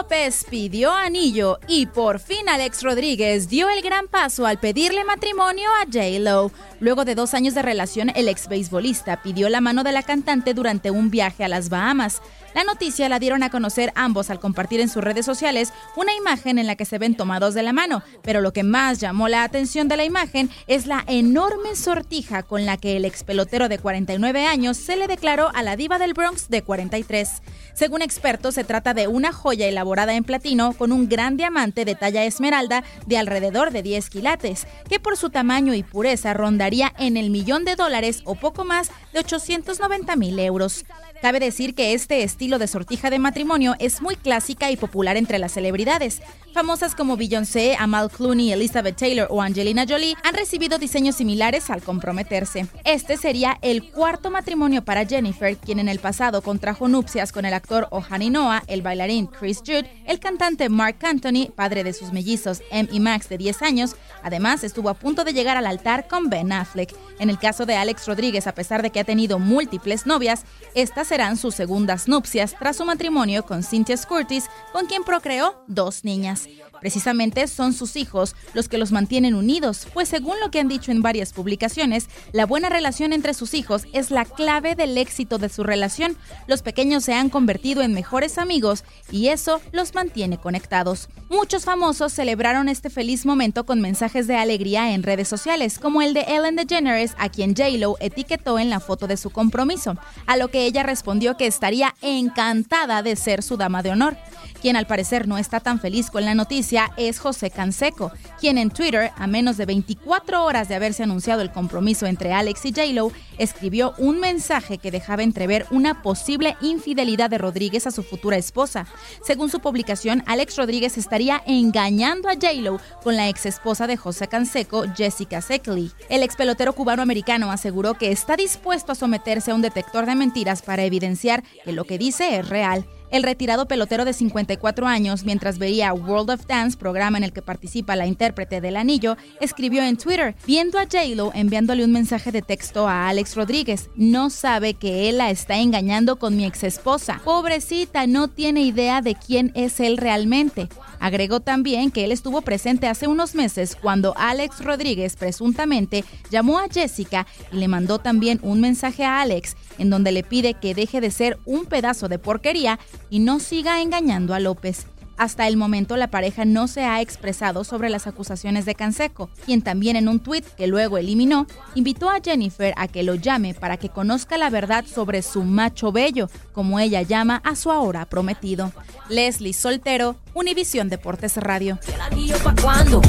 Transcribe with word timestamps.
López 0.00 0.46
pidió 0.48 0.94
anillo 0.94 1.60
y 1.68 1.84
por 1.84 2.20
fin 2.20 2.48
Alex 2.48 2.82
Rodríguez 2.82 3.50
dio 3.50 3.68
el 3.68 3.82
gran 3.82 4.08
paso 4.08 4.46
al 4.46 4.58
pedirle 4.58 5.04
matrimonio 5.04 5.68
a 5.78 5.84
J-Lo. 5.84 6.50
Luego 6.80 7.04
de 7.04 7.14
dos 7.14 7.34
años 7.34 7.52
de 7.52 7.60
relación, 7.60 8.10
el 8.14 8.28
ex 8.28 8.48
beisbolista 8.48 9.20
pidió 9.22 9.50
la 9.50 9.60
mano 9.60 9.84
de 9.84 9.92
la 9.92 10.02
cantante 10.02 10.54
durante 10.54 10.90
un 10.90 11.10
viaje 11.10 11.44
a 11.44 11.48
las 11.48 11.68
Bahamas. 11.68 12.22
La 12.54 12.64
noticia 12.64 13.08
la 13.08 13.20
dieron 13.20 13.44
a 13.44 13.50
conocer 13.50 13.92
ambos 13.94 14.28
al 14.28 14.40
compartir 14.40 14.80
en 14.80 14.88
sus 14.88 15.04
redes 15.04 15.24
sociales 15.24 15.72
una 15.94 16.12
imagen 16.14 16.58
en 16.58 16.66
la 16.66 16.74
que 16.74 16.84
se 16.84 16.98
ven 16.98 17.14
tomados 17.14 17.54
de 17.54 17.62
la 17.62 17.72
mano, 17.72 18.02
pero 18.22 18.40
lo 18.40 18.52
que 18.52 18.64
más 18.64 18.98
llamó 18.98 19.28
la 19.28 19.44
atención 19.44 19.86
de 19.86 19.96
la 19.96 20.04
imagen 20.04 20.50
es 20.66 20.86
la 20.86 21.04
enorme 21.06 21.76
sortija 21.76 22.42
con 22.42 22.66
la 22.66 22.76
que 22.76 22.96
el 22.96 23.04
ex 23.04 23.22
pelotero 23.22 23.68
de 23.68 23.78
49 23.78 24.46
años 24.46 24.76
se 24.76 24.96
le 24.96 25.06
declaró 25.06 25.50
a 25.54 25.62
la 25.62 25.76
diva 25.76 25.98
del 25.98 26.14
Bronx 26.14 26.48
de 26.48 26.62
43. 26.62 27.42
Según 27.74 28.02
expertos, 28.02 28.56
se 28.56 28.64
trata 28.64 28.94
de 28.94 29.06
una 29.06 29.32
joya 29.32 29.68
elaborada 29.68 30.14
en 30.14 30.24
platino 30.24 30.72
con 30.72 30.90
un 30.90 31.08
gran 31.08 31.36
diamante 31.36 31.84
de 31.84 31.94
talla 31.94 32.24
esmeralda 32.24 32.82
de 33.06 33.16
alrededor 33.16 33.70
de 33.70 33.82
10 33.82 34.10
quilates, 34.10 34.66
que 34.88 34.98
por 34.98 35.16
su 35.16 35.30
tamaño 35.30 35.72
y 35.74 35.84
pureza 35.84 36.34
rondaría 36.34 36.92
en 36.98 37.16
el 37.16 37.30
millón 37.30 37.64
de 37.64 37.76
dólares 37.76 38.22
o 38.24 38.34
poco 38.34 38.64
más 38.64 38.90
de 39.12 39.20
890 39.20 40.16
mil 40.16 40.38
euros. 40.38 40.84
Cabe 41.22 41.38
decir 41.38 41.74
que 41.74 41.92
este 41.92 42.22
estilo 42.22 42.58
de 42.58 42.66
sortija 42.66 43.10
de 43.10 43.18
matrimonio 43.18 43.74
es 43.78 44.00
muy 44.00 44.16
clásica 44.16 44.70
y 44.70 44.76
popular 44.76 45.18
entre 45.18 45.38
las 45.38 45.52
celebridades. 45.52 46.22
Famosas 46.54 46.94
como 46.94 47.16
Beyoncé, 47.16 47.76
Amal 47.78 48.10
Clooney, 48.10 48.52
Elizabeth 48.52 48.96
Taylor 48.96 49.28
o 49.30 49.42
Angelina 49.42 49.84
Jolie 49.86 50.16
han 50.24 50.34
recibido 50.34 50.78
diseños 50.78 51.16
similares 51.16 51.68
al 51.68 51.82
comprometerse. 51.82 52.66
Este 52.84 53.18
sería 53.18 53.58
el 53.60 53.90
cuarto 53.90 54.30
matrimonio 54.30 54.82
para 54.82 55.04
Jennifer, 55.04 55.56
quien 55.58 55.78
en 55.78 55.88
el 55.88 55.98
pasado 55.98 56.40
contrajo 56.40 56.88
nupcias 56.88 57.32
con 57.32 57.44
el 57.44 57.52
actor 57.52 57.86
Ohani 57.90 58.30
Noah, 58.30 58.64
el 58.66 58.80
bailarín 58.80 59.26
Chris 59.26 59.58
Jude, 59.58 59.90
el 60.06 60.20
cantante 60.20 60.70
Mark 60.70 60.96
Anthony, 61.02 61.50
padre 61.54 61.84
de 61.84 61.92
sus 61.92 62.12
mellizos 62.12 62.62
Em 62.70 62.88
y 62.90 62.98
Max 62.98 63.28
de 63.28 63.36
10 63.36 63.62
años. 63.62 63.94
Además, 64.22 64.64
estuvo 64.64 64.88
a 64.88 64.94
punto 64.94 65.22
de 65.24 65.34
llegar 65.34 65.56
al 65.56 65.66
altar 65.66 66.08
con 66.08 66.30
Ben 66.30 66.50
Affleck. 66.50 66.94
En 67.18 67.28
el 67.28 67.38
caso 67.38 67.66
de 67.66 67.76
Alex 67.76 68.06
Rodríguez, 68.06 68.46
a 68.46 68.54
pesar 68.54 68.82
de 68.82 68.90
que 68.90 68.99
ha 69.00 69.04
tenido 69.04 69.38
múltiples 69.38 70.06
novias, 70.06 70.44
estas 70.74 71.08
serán 71.08 71.36
sus 71.36 71.54
segundas 71.54 72.08
nupcias 72.08 72.54
tras 72.58 72.76
su 72.76 72.84
matrimonio 72.84 73.44
con 73.44 73.62
Cynthia 73.62 73.90
Curtis, 74.08 74.44
con 74.72 74.86
quien 74.86 75.04
procreó 75.04 75.62
dos 75.66 76.04
niñas. 76.04 76.48
Precisamente 76.80 77.46
son 77.46 77.72
sus 77.74 77.96
hijos 77.96 78.34
los 78.54 78.68
que 78.68 78.78
los 78.78 78.90
mantienen 78.90 79.34
unidos, 79.34 79.86
pues 79.92 80.08
según 80.08 80.40
lo 80.40 80.50
que 80.50 80.60
han 80.60 80.68
dicho 80.68 80.90
en 80.90 81.02
varias 81.02 81.32
publicaciones, 81.32 82.08
la 82.32 82.46
buena 82.46 82.68
relación 82.68 83.12
entre 83.12 83.34
sus 83.34 83.52
hijos 83.54 83.86
es 83.92 84.10
la 84.10 84.24
clave 84.24 84.74
del 84.74 84.96
éxito 84.96 85.38
de 85.38 85.50
su 85.50 85.62
relación. 85.62 86.16
Los 86.46 86.62
pequeños 86.62 87.04
se 87.04 87.12
han 87.12 87.28
convertido 87.28 87.82
en 87.82 87.92
mejores 87.92 88.38
amigos 88.38 88.84
y 89.10 89.28
eso 89.28 89.60
los 89.72 89.94
mantiene 89.94 90.38
conectados. 90.38 91.08
Muchos 91.28 91.64
famosos 91.64 92.12
celebraron 92.12 92.68
este 92.68 92.88
feliz 92.88 93.26
momento 93.26 93.66
con 93.66 93.80
mensajes 93.80 94.26
de 94.26 94.36
alegría 94.36 94.92
en 94.94 95.02
redes 95.02 95.28
sociales, 95.28 95.78
como 95.78 96.00
el 96.02 96.14
de 96.14 96.22
Ellen 96.22 96.56
DeGeneres, 96.56 97.14
a 97.18 97.28
quien 97.28 97.54
J-Lo 97.54 97.96
etiquetó 98.00 98.58
en 98.58 98.70
la 98.70 98.80
de 98.96 99.16
su 99.16 99.30
compromiso, 99.30 99.96
a 100.26 100.36
lo 100.36 100.48
que 100.48 100.64
ella 100.64 100.82
respondió 100.82 101.36
que 101.36 101.46
estaría 101.46 101.94
encantada 102.02 103.02
de 103.02 103.16
ser 103.16 103.42
su 103.42 103.56
dama 103.56 103.82
de 103.82 103.90
honor. 103.90 104.16
Quien 104.60 104.76
al 104.76 104.86
parecer 104.86 105.26
no 105.26 105.38
está 105.38 105.60
tan 105.60 105.80
feliz 105.80 106.10
con 106.10 106.24
la 106.24 106.34
noticia 106.34 106.90
es 106.98 107.18
José 107.18 107.50
Canseco, 107.50 108.12
quien 108.38 108.58
en 108.58 108.68
Twitter, 108.70 109.10
a 109.16 109.26
menos 109.26 109.56
de 109.56 109.64
24 109.64 110.44
horas 110.44 110.68
de 110.68 110.74
haberse 110.74 111.02
anunciado 111.02 111.40
el 111.40 111.50
compromiso 111.50 112.06
entre 112.06 112.34
Alex 112.34 112.66
y 112.66 112.72
J-Lo, 112.72 113.10
escribió 113.38 113.94
un 113.96 114.20
mensaje 114.20 114.76
que 114.76 114.90
dejaba 114.90 115.22
entrever 115.22 115.66
una 115.70 116.02
posible 116.02 116.56
infidelidad 116.60 117.30
de 117.30 117.38
Rodríguez 117.38 117.86
a 117.86 117.90
su 117.90 118.02
futura 118.02 118.36
esposa. 118.36 118.86
Según 119.24 119.48
su 119.48 119.60
publicación, 119.60 120.22
Alex 120.26 120.56
Rodríguez 120.56 120.98
estaría 120.98 121.42
engañando 121.46 122.28
a 122.28 122.34
J-Lo 122.34 122.80
con 123.02 123.16
la 123.16 123.30
ex 123.30 123.46
esposa 123.46 123.86
de 123.86 123.96
José 123.96 124.28
Canseco, 124.28 124.84
Jessica 124.94 125.40
Seckley. 125.40 125.90
El 126.10 126.22
ex 126.22 126.36
pelotero 126.36 126.74
cubano-americano 126.74 127.50
aseguró 127.50 127.94
que 127.94 128.12
está 128.12 128.36
dispuesto 128.36 128.79
a 128.88 128.94
someterse 128.94 129.50
a 129.50 129.54
un 129.54 129.62
detector 129.62 130.06
de 130.06 130.14
mentiras 130.14 130.62
para 130.62 130.84
evidenciar 130.84 131.42
que 131.64 131.72
lo 131.72 131.84
que 131.84 131.98
dice 131.98 132.38
es 132.38 132.48
real. 132.48 132.86
El 133.10 133.24
retirado 133.24 133.66
pelotero 133.66 134.04
de 134.04 134.12
54 134.12 134.86
años, 134.86 135.24
mientras 135.24 135.58
veía 135.58 135.92
World 135.92 136.30
of 136.30 136.46
Dance, 136.46 136.78
programa 136.78 137.18
en 137.18 137.24
el 137.24 137.32
que 137.32 137.42
participa 137.42 137.96
la 137.96 138.06
intérprete 138.06 138.60
del 138.60 138.76
anillo, 138.76 139.16
escribió 139.40 139.82
en 139.82 139.96
Twitter, 139.96 140.36
viendo 140.46 140.78
a 140.78 140.82
J-Lo 140.82 141.32
enviándole 141.34 141.84
un 141.84 141.90
mensaje 141.90 142.30
de 142.30 142.40
texto 142.40 142.86
a 142.86 143.08
Alex 143.08 143.34
Rodríguez. 143.34 143.90
No 143.96 144.30
sabe 144.30 144.74
que 144.74 145.08
él 145.08 145.18
la 145.18 145.30
está 145.30 145.58
engañando 145.58 146.20
con 146.20 146.36
mi 146.36 146.44
ex 146.44 146.62
esposa. 146.62 147.20
Pobrecita, 147.24 148.06
no 148.06 148.28
tiene 148.28 148.62
idea 148.62 149.02
de 149.02 149.16
quién 149.16 149.50
es 149.56 149.80
él 149.80 149.96
realmente. 149.96 150.68
Agregó 151.00 151.40
también 151.40 151.90
que 151.90 152.04
él 152.04 152.12
estuvo 152.12 152.42
presente 152.42 152.86
hace 152.86 153.08
unos 153.08 153.34
meses 153.34 153.74
cuando 153.74 154.14
Alex 154.18 154.62
Rodríguez 154.62 155.16
presuntamente 155.16 156.04
llamó 156.30 156.58
a 156.58 156.68
Jessica 156.68 157.26
y 157.50 157.56
le 157.56 157.68
mandó 157.68 157.98
también 157.98 158.38
un 158.42 158.60
mensaje 158.60 159.02
a 159.04 159.22
Alex 159.22 159.56
en 159.78 159.88
donde 159.88 160.12
le 160.12 160.22
pide 160.22 160.54
que 160.54 160.74
deje 160.74 161.00
de 161.00 161.10
ser 161.10 161.38
un 161.46 161.64
pedazo 161.64 162.08
de 162.08 162.18
porquería 162.18 162.78
y 163.08 163.20
no 163.20 163.40
siga 163.40 163.80
engañando 163.80 164.34
a 164.34 164.40
López. 164.40 164.86
Hasta 165.20 165.46
el 165.46 165.58
momento 165.58 165.98
la 165.98 166.08
pareja 166.08 166.46
no 166.46 166.66
se 166.66 166.86
ha 166.86 167.02
expresado 167.02 167.62
sobre 167.62 167.90
las 167.90 168.06
acusaciones 168.06 168.64
de 168.64 168.74
Canseco, 168.74 169.28
quien 169.44 169.60
también 169.60 169.96
en 169.96 170.08
un 170.08 170.18
tuit 170.18 170.46
que 170.56 170.66
luego 170.66 170.96
eliminó, 170.96 171.46
invitó 171.74 172.08
a 172.08 172.20
Jennifer 172.24 172.72
a 172.78 172.88
que 172.88 173.02
lo 173.02 173.16
llame 173.16 173.52
para 173.52 173.76
que 173.76 173.90
conozca 173.90 174.38
la 174.38 174.48
verdad 174.48 174.86
sobre 174.86 175.20
su 175.20 175.42
macho 175.42 175.92
bello, 175.92 176.30
como 176.52 176.80
ella 176.80 177.02
llama 177.02 177.42
a 177.44 177.54
su 177.54 177.70
ahora 177.70 178.06
prometido. 178.06 178.72
Leslie 179.10 179.52
Soltero, 179.52 180.16
Univisión 180.32 180.88
Deportes 180.88 181.36
Radio. 181.36 181.78
¿El 181.92 182.00
anillo 182.00 182.36
pa' 182.42 182.54
cuándo? 182.54 183.02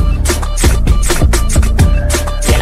¿El 2.53 2.61